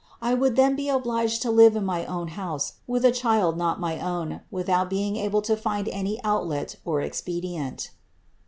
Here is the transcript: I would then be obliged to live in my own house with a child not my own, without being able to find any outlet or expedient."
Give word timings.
I 0.19 0.33
would 0.33 0.55
then 0.55 0.75
be 0.75 0.89
obliged 0.89 1.43
to 1.43 1.51
live 1.51 1.75
in 1.75 1.85
my 1.85 2.07
own 2.07 2.29
house 2.29 2.73
with 2.87 3.05
a 3.05 3.11
child 3.11 3.55
not 3.55 3.79
my 3.79 3.99
own, 3.99 4.41
without 4.49 4.89
being 4.89 5.15
able 5.15 5.43
to 5.43 5.55
find 5.55 5.87
any 5.89 6.19
outlet 6.23 6.75
or 6.83 7.01
expedient." 7.01 7.91